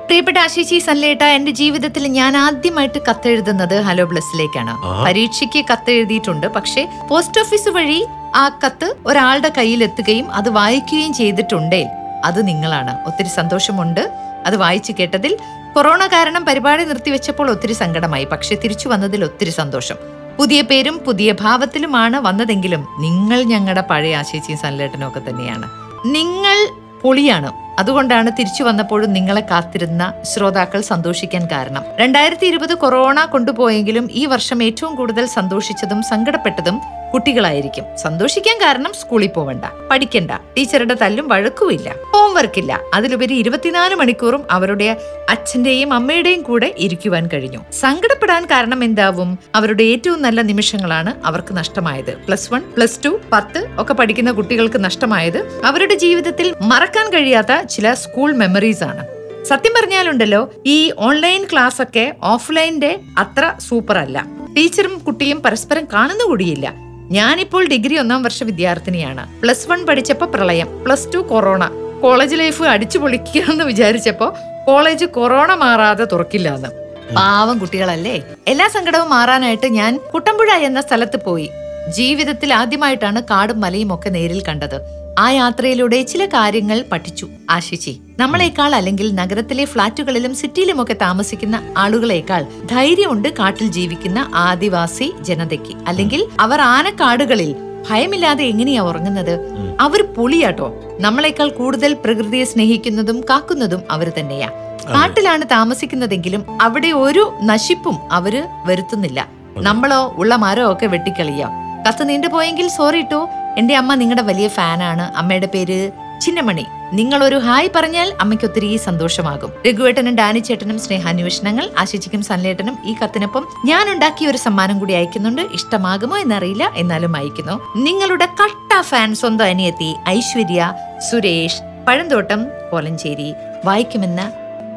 പ്രിയപ്പെട്ട 0.06 0.38
ആശിശി 0.38 0.78
സല്ലേട്ട 0.78 1.22
എന്റെ 1.22 1.52
ജീവിതത്തിൽ 1.52 2.06
ഞാൻ 2.08 2.36
ആദ്യമായിട്ട് 2.36 2.98
കത്തെഴുതുന്നത് 3.10 3.80
ഹലോ 3.80 4.04
ബ്ലസ്സിലേക്കാണ്. 4.04 5.04
പരീക്ഷയ്ക്ക് 5.06 5.64
കത്തെഴുതിയിട്ടുണ്ട് 5.72 6.46
പക്ഷേ 6.46 6.88
പോസ്റ്റ് 7.10 7.40
ഓഫീസ് 7.40 7.68
വഴി 7.68 8.06
ആ 8.34 8.48
കത്ത് 8.48 8.94
ഒരാളുടെ 9.06 9.52
കയ്യിൽ 9.58 9.82
എത്തുകയും 9.84 10.32
അത് 10.32 10.48
വായിക്കുകയും 10.48 11.14
ചെയ്തിട്ടുണ്ടേ. 11.14 11.88
അത് 12.24 12.46
നിങ്ങളാണ്. 12.48 13.06
ഒത്തിരി 13.06 13.28
സന്തോഷമുണ്ട് 13.28 14.12
അത് 14.46 14.56
വായിച്ചു 14.56 14.94
കേട്ടതിൽ. 15.00 15.38
കൊറോണ 15.74 16.06
കാരണം 16.06 16.44
പരിപാടി 16.44 16.84
നിർത്തിവെച്ചപ്പോൾ 16.84 17.50
ഒത്തിരി 17.50 17.72
സങ്കടമായി 17.72 18.24
പക്ഷെ 18.24 18.54
തിരിച്ചു 18.54 18.88
വന്നതിൽ 18.88 19.24
ഒത്തിരി 19.24 19.50
സന്തോഷം. 19.50 19.96
പുതിയ 20.38 20.60
പേരും 20.62 20.98
പുതിയ 20.98 21.32
ഭാവത്തിലുമാണ് 21.32 22.16
വന്നതെങ്കിലും 22.16 22.86
നിങ്ങൾ 22.98 23.42
ഞങ്ങളുടെ 23.42 23.80
പഴയ 23.80 24.16
ആശേച്ചിയും 24.16 24.58
സല്ലേട്ടനും 24.58 25.08
ഒക്കെ 25.08 25.20
തന്നെയാണ്. 25.30 25.70
നിങ്ങൾ 26.06 26.68
പൊളിയാണ്. 27.02 27.63
അതുകൊണ്ടാണ് 27.78 28.30
തിരിച്ചു 28.38 28.62
വന്നപ്പോഴും 28.62 29.12
നിങ്ങളെ 29.12 29.40
കാത്തിരുന്ന 29.40 30.12
ശ്രോതാക്കൾ 30.24 30.80
സന്തോഷിക്കാൻ 30.80 31.48
കാരണം. 31.52 31.84
രണ്ടായിരത്തി 31.98 32.46
ഇരുപത് 32.46 32.74
കൊറോണ 32.74 33.24
കൊണ്ടുപോയെങ്കിലും 33.24 34.08
ഈ 34.12 34.26
വർഷം 34.26 34.62
ഏറ്റവും 34.62 34.94
കൂടുതൽ 34.94 35.26
സന്തോഷിച്ചതും 35.26 36.02
സങ്കടപ്പെട്ടതും 36.02 36.78
കുട്ടികളായിരിക്കും. 37.14 37.84
സന്തോഷിക്കാൻ 37.96 38.56
കാരണം 38.62 38.92
സ്കൂളിൽ 39.00 39.26
പോവണ്ട. 39.26 39.64
പഠിക്കണ്ട. 39.90 40.30
ടീച്ചറുടെ 40.30 40.94
തല്ലും 40.94 41.28
വഴക്കുമില്ല. 41.28 41.94
ഹോംവർക്ക് 42.12 42.58
ഇല്ല 42.58 42.80
അതിലുപരി 42.94 43.34
ഇരുപത്തിനാല് 43.34 43.94
മണിക്കൂറും 43.94 44.44
അവരുടെ 44.50 44.96
അച്ഛന്റെയും 45.30 45.92
അമ്മയുടെയും 45.92 46.42
കൂടെ 46.42 46.74
ഇരിക്കുവാൻ 46.78 47.26
കഴിഞ്ഞു. 47.26 47.58
സങ്കടപ്പെടാൻ 47.72 48.44
കാരണം 48.44 48.84
എന്താവും? 48.84 49.38
അവരുടെ 49.54 49.82
ഏറ്റവും 49.82 50.22
നല്ല 50.22 50.42
നിമിഷങ്ങളാണ് 50.42 51.26
അവർക്ക് 51.26 51.56
നഷ്ടമായത്. 51.56 52.16
പ്ലസ് 52.16 52.52
വൺ 52.52 52.62
പ്ലസ് 52.76 53.00
ടു 53.04 53.20
പത്ത് 53.32 53.66
ഒക്കെ 53.78 53.94
പഠിക്കുന്ന 53.94 54.30
കുട്ടികൾക്ക് 54.30 54.84
നഷ്ടമായത് 54.84 55.60
അവരുടെ 55.64 55.94
ജീവിതത്തിൽ 55.94 56.54
മറക്കാൻ 56.60 57.12
കഴിയാത്ത 57.12 57.66
ചില 57.66 57.94
സ്കൂൾ 57.94 58.32
മെമ്മറീസ് 58.32 58.84
ആണ്. 58.84 59.06
സത്യം 59.44 59.72
പറഞ്ഞാലുണ്ടല്ലോ 59.80 60.50
ഈ 60.66 60.92
ഓൺലൈൻ 60.98 61.44
ക്ലാസ് 61.52 61.82
ഒക്കെ 61.82 62.14
ഓഫ്ലൈന്റെ 62.22 63.00
അത്ര 63.18 63.52
സൂപ്പർ 63.58 63.98
അല്ല 63.98 64.26
ടീച്ചറും 64.56 64.98
കുട്ടിയും 64.98 65.42
പരസ്പരം 65.42 65.84
കാണുന്നുകൂടിയില്ല 65.92 66.84
ഞാനിപ്പോൾ 67.10 67.68
ഡിഗ്രി 67.68 67.98
ഒന്നാം 67.98 68.22
വർഷ 68.22 68.42
വിദ്യാർത്ഥിനിയാണ്. 68.42 69.40
പ്ലസ് 69.40 69.68
വൺ 69.68 69.86
പഠിച്ചപ്പോൾ 69.86 70.26
പ്രളയം 70.26 70.84
plus 70.84 71.08
two 71.14 71.18
corona. 71.18 71.70
College 72.02 72.36
life 72.36 72.62
അടിച്ചു 72.62 72.98
പൊളിക്കാന്ന് 72.98 73.64
വിചാരിച്ചപ്പോ 73.64 74.34
കോളേജ് 74.66 75.04
കൊറോണ 75.04 75.54
മാറാതെ 75.54 76.04
തുറക്കില്ല 76.04 76.54
എന്ന് 76.54 76.68
പാവം 77.16 77.58
കുട്ടികളല്ലേ? 77.58 78.22
എല്ലാ 78.48 78.68
സങ്കടവും 78.68 79.10
മാറാനായിട്ട് 79.10 79.66
ഞാൻ 79.66 80.00
കുട്ടമ്പുഴ 80.14 80.52
എന്ന 80.52 80.80
സ്ഥലത്ത് 80.80 81.16
പോയി. 81.16 81.50
ജീവിതത്തിൽ 81.88 82.54
ആദ്യമായിട്ടാണ് 82.54 83.22
കാടും 83.22 83.60
മലയും 83.60 83.94
ഒക്കെ 83.94 84.08
നേരിൽ 84.08 84.42
കണ്ടത്. 84.42 85.03
ആ 85.18 85.30
യാത്രയിലൂടെ 85.30 86.02
ചില 86.02 86.26
കാര്യങ്ങൾ 86.26 86.84
പഠിച്ചു. 86.92 87.28
ആശിച്ചി 87.50 88.00
നമ്മളെക്കാൾ 88.18 88.74
അല്ലെങ്കിൽ 88.74 89.14
നഗരത്തിലെ 89.14 89.64
ഫ്ളാറ്റുകളിലും 89.64 90.34
സിറ്റിയിലുമൊക്കെ 90.34 90.92
താമസിക്കുന്ന 90.92 91.74
ആളുകളെക്കാൾ 91.78 92.46
ധൈര്യമുണ്ട് 92.70 93.28
കാട്ടിൽ 93.28 93.66
ജീവിക്കുന്ന 93.66 94.30
ആദിവാസി 94.34 95.12
ജനതയ്ക്ക്. 95.20 95.76
അല്ലെങ്കിൽ 95.88 96.28
അവർ 96.40 96.60
ആനക്കാടുകളിൽ 96.60 97.56
ഭയമില്ലാതെ 97.90 98.44
എങ്ങനെയാ 98.44 98.82
ഉറങ്ങുന്നത്? 98.82 99.40
അവർ 99.80 100.02
പുളിയാട്ടോ. 100.02 100.96
നമ്മളെക്കാൾ 101.00 101.48
കൂടുതൽ 101.48 101.94
പ്രകൃതിയെ 101.94 102.44
സ്നേഹിക്കുന്നതും 102.44 103.20
കാക്കുന്നതും 103.20 103.82
അവർ 103.90 104.12
തന്നെയാ. 104.18 104.48
കാട്ടിലാണ് 104.94 105.44
താമസിക്കുന്നതെങ്കിലും 105.44 106.62
അവിടെ 106.62 106.88
ഒരു 106.88 107.32
നശിപ്പും 107.42 107.98
അവർ 108.12 108.42
വരുത്തുന്നില്ല. 108.64 109.28
നമ്മളോ 109.56 110.14
ഉള്ള 110.16 110.36
മരമോ 110.36 110.72
ഒക്കെ 110.72 110.86
വെട്ടിക്കളിയാം. 110.86 111.50
കത്ത് 111.88 112.08
നീണ്ടുപോയെങ്കിൽ 112.08 112.68
സോറി 112.68 113.00
ട്ടോ. 113.00 113.28
എന്റെ 113.56 113.76
അമ്മ 113.76 113.94
നിങ്ങളുടെ 113.94 114.22
വലിയ 114.22 114.48
ഫാനാണ്. 114.48 115.16
അമ്മയുടെ 115.16 115.46
പേര് 115.46 115.90
ചിന്നമണി. 116.20 116.66
നിങ്ങൾ 116.92 117.24
ഒരു 117.24 117.36
ഹായ് 117.36 117.68
പറഞ്ഞാൽ 117.76 118.12
അമ്മയ്ക്ക് 118.20 118.44
ഒത്തിരി 118.44 118.76
സന്തോഷമാകും. 118.76 119.50
രഘുവേട്ടനും 119.66 120.14
ഡാനി 120.16 120.38
ചേട്ടനും 120.38 120.78
സ്നേഹാന്വേഷണങ്ങൾ 120.78 121.70
ആശിച്ചിക്കും 121.78 122.22
സൺലേട്ടനും 122.22 122.78
ഈ 122.84 122.94
കത്തിനൊപ്പം 122.94 123.46
ഞാൻ 123.64 123.90
ഉണ്ടാക്കിയ 123.92 124.28
ഒരു 124.28 124.36
സമ്മാനം 124.36 124.78
കൂടി 124.78 124.92
അയക്കുന്നുണ്ട്. 124.92 125.42
ഇഷ്ടമാകുമോ 125.42 126.16
എന്നറിയില്ല 126.16 126.72
എന്നാലും 126.76 127.16
അയക്കുന്നു. 127.16 127.60
നിങ്ങളുടെ 127.76 128.24
കട്ട 128.24 128.80
ഫാൻ 128.80 129.14
സ്വന്തം 129.14 129.44
അനിയത്തി 129.44 129.94
ഐശ്വര്യ 130.08 130.72
സുരേഷ് 131.10 131.62
പഴന്തോട്ടം 131.88 132.46
കോലഞ്ചേരി 132.72 133.34
വായിക്കുമെന്ന 133.64 134.32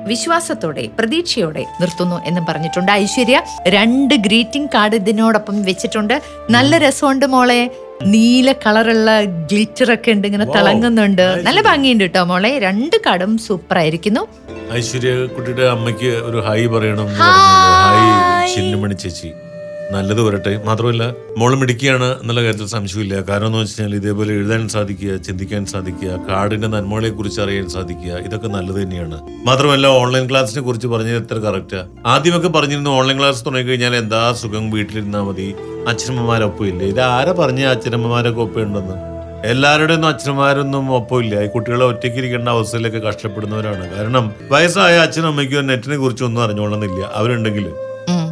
വിശ്വാസത്തോടെ 0.07 0.89
പ്രതീക്ഷയോടെ 0.99 1.65
നിർത്തുന്നു 1.81 2.23
എന്ന് 2.25 2.41
പറഞ്ഞിട്ടുണ്ട് 2.49 2.91
ഐശ്വര്യ. 2.91 3.41
രണ്ട് 3.67 4.15
ഗ്രീറ്റിംഗ് 4.15 4.69
കാർഡ് 4.75 4.95
ഇതിനോടൊപ്പം 4.95 5.63
വെച്ചിട്ടുണ്ട്. 5.63 6.21
നല്ല 6.49 6.77
രസമുണ്ട് 6.77 7.25
മോളെ. 7.25 7.69
നീല 8.05 8.51
കളറുള്ള 8.65 9.09
ഗ്ലിറ്റർ 9.51 9.93
ഒക്കെ 9.93 10.11
ഉണ്ട് 10.15 10.27
ഇങ്ങനെ 10.27 10.45
തിളങ്ങുന്നുണ്ട്. 10.55 11.25
നല്ല 11.47 11.61
ഭംഗിയുണ്ട് 11.61 12.03
കേട്ടോ 12.03 12.23
മോളെ. 12.31 12.51
രണ്ട് 12.59 12.97
കടും 13.07 13.37
സൂപ്പർ 13.47 13.77
ആയിരിക്കുന്നു 13.77 14.23
ഐശ്വര്യ 14.79 15.11
കുട്ടിയുടെ 15.35 15.65
അമ്മയ്ക്ക് 15.75 16.11
ഒരു 16.29 16.39
ഹായ് 16.47 16.67
പറയണം 16.67 17.09
ഹായ് 17.21 18.07
ചിന്നമണി 18.55 18.93
ചേച്ചി. 19.03 19.29
നല്ലത് 19.93 20.21
വരട്ടെ. 20.25 20.53
മാത്രമല്ല 20.67 21.03
മോൾ 21.39 21.51
മിടിക്കുകയാണ് 21.59 22.07
എന്നുള്ള 22.21 22.41
കാര്യത്തിൽ 22.45 22.67
സംശയമില്ല. 22.73 23.15
കാരണം 23.29 23.47
എന്ന് 23.47 23.59
വെച്ചാൽ 23.61 23.95
ഇതേപോലെ 23.95 24.31
എഴുതാൻ 24.33 24.63
സാധിക്കുക 24.75 25.17
ചിന്തിക്കാൻ 25.27 25.65
സാധിക്കുക 25.73 26.09
കാടിന്റെ 26.29 26.67
നന്മകളെ 26.67 27.09
കുറിച്ച് 27.09 27.39
അറിയാൻ 27.41 27.67
സാധിക്കുക 27.75 28.11
ഇതൊക്കെ 28.27 28.47
നല്ലത് 28.47 28.79
തന്നെയാണ്. 28.83 29.17
മാത്രമല്ല 29.49 29.87
ഓൺലൈൻ 30.01 30.29
ക്ലാസ്സിനെ 30.31 30.63
കുറിച്ച് 30.67 30.87
പറഞ്ഞത് 30.87 31.19
എത്ര 31.23 31.37
കറക്റ്റാ 31.47 31.81
ആദ്യമൊക്കെ 32.13 32.47
പറഞ്ഞിരുന്നു 32.47 32.89
ഓൺലൈൻ 32.89 33.19
ക്ലാസ് 33.21 33.45
തുടങ്ങി 33.45 33.69
കഴിഞ്ഞാൽ 33.69 33.95
എന്താ 33.95 34.21
സുഖം 34.41 34.69
വീട്ടിലിരുന്നാൽ 34.75 35.25
മതി 35.29 35.47
അച്ഛനമ്മമാരൊപ്പം 35.91 36.67
ഇല്ലേ? 36.71 36.87
ഇത് 36.93 37.01
ആരാ 37.01 37.35
പറഞ്ഞ 37.41 37.63
അച്ഛനമ്മമാരൊക്കെ 37.75 38.41
ഒപ്പം 38.47 38.63
ഉണ്ടെന്ന്? 38.67 38.97
എല്ലാവരുടെ 39.45 39.93
ഒന്നും 39.93 40.09
അച്ഛന്മാരൊന്നും 40.09 40.85
ഒപ്പമില്ല 40.99 41.43
ഈ 41.45 41.49
കുട്ടികളെ 41.55 41.85
ഒറ്റയ്ക്ക് 41.91 42.17
ഇരിക്കേണ്ട 42.17 42.49
അവസ്ഥയിലൊക്കെ 42.49 43.01
കഷ്ടപ്പെടുന്നവരാണ്. 43.09 43.83
കാരണം 43.97 44.33
വയസ്സായ 44.53 44.95
അച്ഛനും 45.07 45.27
അമ്മയ്ക്കും 45.27 45.67
നെറ്റിനെ 45.67 45.97
കുറിച്ച് 45.97 46.23
ഒന്നും 46.23 46.43
അറിഞ്ഞോളന്നില്ല 46.43 47.01
അവരുണ്ടെങ്കിൽ. 47.19 47.67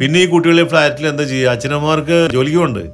പിന്നെ 0.00 0.18
ഈ 0.20 0.28
കുട്ടികളെ 0.28 0.64
ഫ്ലാറ്റിൽ 0.64 1.06
എന്താ 1.08 1.24
ചെയ്യുക 1.24 1.48
അച്ഛനമ്മമാർക്ക് 1.48 2.18
ജോലിക്കുണ്ട് 2.32 2.80
ഉം. 2.80 2.92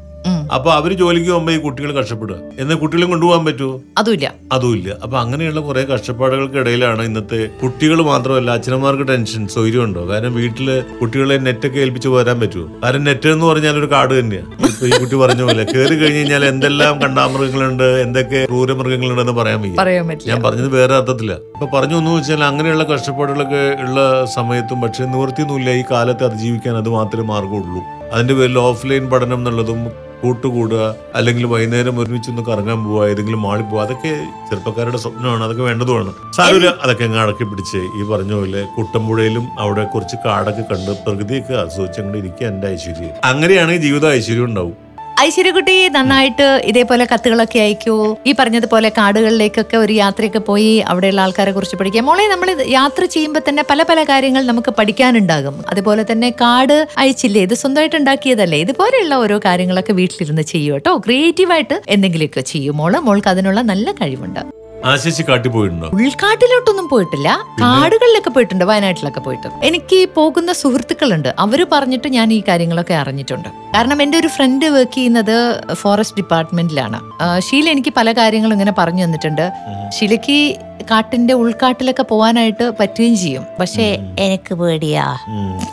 അപ്പൊ 0.56 0.70
അവർ 0.78 0.92
ജോലിക്ക് 0.92 1.30
പോകുമ്പോ 1.30 1.52
ഈ 1.52 1.58
കുട്ടികൾ 1.58 1.90
കഷ്ടപ്പെടുക. 1.98 2.36
എന്നാൽ 2.62 2.76
കുട്ടികളും 2.82 3.10
കൊണ്ടുപോകാൻ 3.12 3.42
പറ്റുമോ 3.46 3.74
അതുമില്ല. 4.00 4.26
അതുമില്ല. 4.56 4.88
അപ്പൊ 5.04 5.16
അങ്ങനെയുള്ള 5.18 5.60
കുറെ 5.60 5.82
കഷ്ടപ്പാടുകൾക്ക് 5.92 6.58
ഇടയിലാണ് 6.62 7.02
ഇന്നത്തെ 7.02 7.38
കുട്ടികൾ 7.62 8.02
മാത്രമല്ല 8.02 8.50
അച്ഛനമാർക്ക് 8.50 9.08
ടെൻഷൻ 9.08 9.42
സൗകര്യം 9.54 9.84
ഉണ്ടോ? 9.84 10.02
കാരണം 10.10 10.34
വീട്ടിൽ 10.34 10.68
കുട്ടികളെ 11.00 11.36
നെറ്റൊക്കെ 11.46 11.80
ഏൽപ്പിച്ച് 11.84 12.08
വരാൻ 12.08 12.40
പറ്റുമോ? 12.40 12.66
കാരണം 12.84 13.04
നെറ്റ് 13.04 13.28
എന്ന് 13.28 13.46
പറഞ്ഞാൽ 13.46 13.78
ഒരു 13.82 13.88
കാട് 13.94 14.20
തന്നെയാണ് 14.20 14.50
ഇപ്പൊ 14.70 14.86
ഈ 14.86 14.92
കുട്ടി 15.02 15.16
പറഞ്ഞ 15.22 15.42
പോലെ. 15.48 15.64
കയറി 15.72 15.96
കഴിഞ്ഞ് 16.02 16.18
കഴിഞ്ഞാൽ 16.18 16.44
എന്തെല്ലാം 16.44 17.00
കണ്ടാമൃഗങ്ങളുണ്ട് 17.04 17.86
എന്തൊക്കെ 18.04 18.40
ക്രൂരമൃഗങ്ങളുണ്ട് 18.52 19.22
എന്ന് 19.26 19.36
പറയാൻ 19.40 19.58
പറ്റില്ല. 19.62 20.28
ഞാൻ 20.32 20.42
പറഞ്ഞത് 20.42 20.70
വേറെ 20.78 20.94
അർത്ഥത്തില്ല 21.00 21.32
ഇപ്പൊ 21.54 21.66
പറഞ്ഞു 21.76 21.96
എന്ന് 21.96 22.12
വെച്ചാൽ 22.18 22.44
അങ്ങനെയുള്ള 22.44 22.84
കഷ്ടപ്പാടുകളൊക്കെ 22.84 23.64
ഉള്ള 23.86 23.98
സമയത്തും 24.36 24.80
പക്ഷെ 24.80 25.04
നിവൃത്തിയൊന്നുമില്ല 25.16 25.70
ഈ 25.80 25.84
കാലത്ത് 25.90 26.24
അതിജീവിക്കാൻ 26.30 26.76
അത് 26.76 26.88
മാത്രമേ 26.98 27.26
മാർഗമുള്ളൂ 27.34 27.82
അതിന്റെ 28.14 28.34
പേരിൽ 28.34 28.58
ഓഫ്ലൈൻ 28.68 29.10
പഠനം 29.10 29.38
എന്നുള്ളതും 29.38 29.82
കൂട്ടുകൂടുക 30.22 30.82
അല്ലെങ്കിൽ 31.14 31.44
വൈകുന്നേരം 31.44 31.98
ഒരുമിച്ചൊന്ന് 31.98 32.42
കറങ്ങാൻ 32.50 32.78
പോവുക 32.84 33.08
ഏതെങ്കിലും 33.08 33.42
മാളിൽ 33.42 33.66
പോവുക 33.70 33.82
അതൊക്കെ 33.84 34.12
ചെറുപ്പക്കാരുടെ 34.48 34.98
സ്വപ്നമാണ് 34.98 35.44
അതൊക്കെ 35.44 35.62
വേണ്ടതുമാണ്. 35.62 36.12
സാരൂല 36.36 36.68
അതൊക്കെ 36.82 37.04
അങ്ങ് 37.04 37.20
അടക്കി 37.24 37.44
പിടിച്ച് 37.44 37.80
ഈ 37.98 38.08
പറഞ്ഞ 38.12 38.32
പോലെ 38.40 38.62
കുട്ടമ്പുഴയിലും 38.76 39.46
അവിടെ 39.58 39.84
കുറച്ച് 39.94 40.16
കാടൊക്കെ 40.24 40.64
കണ്ട് 40.70 40.92
പ്രകൃതിയൊക്കെ 41.04 41.54
ആസ്വദിച്ചങ്ങോട്ട് 41.64 42.18
ഇരിക്കുക 42.18 42.46
എന്റെ 42.46 42.68
ഐശ്വര്യം. 42.68 43.12
അങ്ങനെയാണെങ്കിൽ 43.24 43.82
ജീവിതം 43.82 44.10
ഐശ്വര്യം 44.18 44.44
ഉണ്ടാവും. 44.44 44.76
ഐശ്വര്യക്കുട്ടി 45.24 45.74
നന്നായിട്ട് 45.96 46.46
ഇതേപോലെ 46.70 47.04
കത്തുകളൊക്കെ 47.10 47.58
അയക്കൂ. 47.64 47.96
ഈ 48.28 48.32
പറഞ്ഞതുപോലെ 48.38 48.88
കാടുകളിലേക്കൊക്കെ 48.98 49.76
ഒരു 49.76 49.92
യാത്രയൊക്കെ 49.92 50.40
പോയി 50.48 50.72
അവിടെയുള്ള 50.90 51.20
ആൾക്കാരെ 51.24 51.52
കുറിച്ച് 51.56 51.76
പഠിക്കാം. 51.80 52.06
മോളെ 52.08 52.24
നമ്മൾ 52.32 52.48
യാത്ര 52.78 53.04
ചെയ്യുമ്പോൾ 53.14 53.42
തന്നെ 53.48 53.64
പല 53.70 53.82
പല 53.90 54.02
കാര്യങ്ങൾ 54.04 54.42
നമുക്ക് 54.50 54.72
പഠിക്കാനുണ്ടാകും. 54.78 55.58
അതുപോലെ 55.68 56.04
തന്നെ 56.10 56.30
കാട് 56.42 56.76
അയച്ചില്ലേ 57.02 57.42
ഇത് 57.48 57.54
സ്വന്തമായിട്ട് 57.62 57.96
ഉണ്ടാക്കിയതല്ലേ 57.96 58.60
ഇതുപോലെയുള്ള 58.64 59.14
ഓരോ 59.26 59.38
കാര്യങ്ങളൊക്കെ 59.48 59.92
വീട്ടിലിരുന്ന് 60.00 60.46
ചെയ്യൂ 60.54 60.72
കേട്ടോ 60.74 60.94
ക്രിയേറ്റീവായിട്ട് 61.06 61.78
എന്തെങ്കിലുമൊക്കെ 61.96 62.44
ചെയ്യും 62.54 62.76
മോൾ. 62.82 62.92
മോൾക്ക് 63.08 63.30
അതിനുള്ള 63.34 63.62
നല്ല 63.72 63.92
കഴിവുണ്ട്. 64.02 64.42
ആശിച്ച് 64.84 65.22
കാട്ടി 65.22 65.48
പോയിട്ടുണ്ടോ? 65.48 65.88
ഉൾക്കാട്ടിലോട്ടൊന്നും 65.88 66.88
പോയിട്ടില്ല. 66.88 67.28
കാടുകളിലൊക്കെ 67.60 68.30
പോയിട്ടുണ്ട് 68.30 68.64
വയനാട്ടിലൊക്കെ 68.64 69.20
പോയിട്ട്. 69.20 69.48
എനിക്ക് 69.64 70.08
പോകുന്ന 70.14 70.52
സുഹൃത്തുക്കളുണ്ട്. 70.52 71.34
അവർ 71.38 71.66
പറഞ്ഞിട്ട് 71.72 72.08
ഞാൻ 72.08 72.32
ഈ 72.32 72.42
കാര്യങ്ങളൊക്കെ 72.48 72.94
അറിഞ്ഞിട്ടുണ്ട്. 72.94 73.48
കാരണം 73.48 74.02
എന്റെ 74.02 74.18
ഒരു 74.18 74.28
ഫ്രണ്ട് 74.28 74.66
വർക്ക് 74.66 74.92
ചെയ്യുന്നത് 74.92 75.36
ഫോറസ്റ്റ് 75.74 76.16
ഡിപ്പാർട്ട്മെന്റിലാണ് 76.16 77.00
ഷീല 77.40 77.68
എനിക്ക് 77.68 77.92
പല 77.96 78.12
കാര്യങ്ങളും 78.12 78.54
ഇങ്ങനെ 78.54 78.74
പറഞ്ഞു 78.78 79.04
തന്നിട്ടുണ്ട്. 79.04 79.52
ഷീലയ്ക്ക് 79.98 80.56
കാട്ടിന്റെ 80.90 81.34
ഉൾക്കാട്ടിലൊക്കെ 81.34 82.02
പോവാനായിട്ട് 82.02 82.72
പറ്റുകയും 82.80 83.16
ചെയ്യും. 83.16 83.44
പക്ഷേ 83.60 83.98
എനിക്ക് 84.18 84.54
പേടിയാ. 84.54 85.04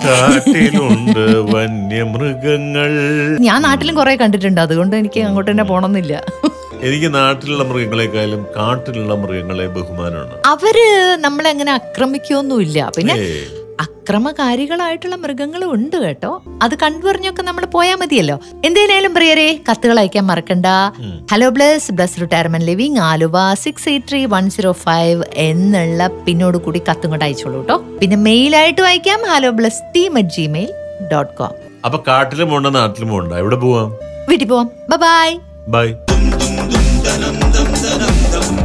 കാട്ടിലുണ്ട് 0.05 1.25
വന്യമൃഗങ്ങൾ. 1.55 2.91
ഞാൻ 3.39 3.61
നാട്ടിലും 3.61 3.95
കുറെ 3.95 4.15
കണ്ടിട്ടുണ്ട്. 4.15 4.61
അതുകൊണ്ട് 4.61 4.95
എനിക്ക് 4.95 5.19
അങ്ങോട്ട് 5.19 5.51
തന്നെ 5.51 5.63
പോണമെന്നില്ല 5.63 6.23
എനിക്ക് 6.81 7.13
നാട്ടിലുള്ള 7.13 7.63
മൃഗങ്ങളെക്കാളും 7.63 8.45
കാട്ടിലുള്ള 8.57 9.15
മൃഗങ്ങളെ 9.15 9.67
ബഹുമാനമാണ്. 9.67 10.41
അവർ 10.45 10.77
നമ്മളെ 11.21 11.50
അങ്ങനെ 11.50 11.71
ആക്രമിക്കൊന്നുമില്ല. 11.71 12.91
പിന്നെ. 12.98 13.15
അക്രമകാരികളായിട്ടുള്ള 13.79 15.15
മൃഗങ്ങളും 15.15 15.74
ഉണ്ട് 15.74 15.95
കേട്ടോ. 15.95 16.43
അത് 16.62 16.75
കണ്ടുപറഞ്ഞൊക്കെ 16.75 17.41
നമ്മൾ 17.41 17.65
പോയാൽ 17.65 17.95
മതിയല്ലോ. 17.95 18.39
എന്തേലും 18.65 19.13
പ്രിയരെ 19.13 19.59
കത്തുകൾ 19.71 20.00
അയക്കാൻ 20.00 20.27
മറക്കണ്ട. 20.27 20.65
Hello 21.31 21.50
Bless 21.50 21.91
Bless 21.91 22.21
retirement 22.21 22.67
living 22.67 23.00
Aluva 23.00 23.53
six 23.53 23.89
eight 23.89 24.07
three 24.09 24.25
one 24.25 24.50
zero 24.50 24.71
five 24.71 25.24
എന്നുള്ള 25.33 26.07
പിന്നോട് 26.07 26.57
കൂടി 26.57 26.81
കത്തും 26.89 27.09
കൊണ്ട് 27.09 27.25
അയച്ചോളൂ 27.25 27.59
കേട്ടോ. 27.59 27.77
പിന്നെ 27.77 28.17
മെയിലായിട്ട് 28.17 28.81
വായിക്കാം. 28.81 29.19
Hello 29.24 29.50
Bless 29.50 29.93
team 29.95 30.17
at 30.17 30.29
Gmail 30.29 30.74
dot 31.12 31.38
com 31.38 31.51
അപ്പൊ 31.86 32.03
കാട്ടിലും 32.07 32.50
പോണ്ട 32.50 32.67
നാട്ടിലും 32.67 33.09
പോണ്ട. 33.09 33.33
എവിടെ 33.33 33.55
പോവാം? 33.55 33.95
വീട്ടിൽ 34.29 34.48
പോവാം. 34.48 34.69
Bye 34.89 35.38
bye 35.67 36.08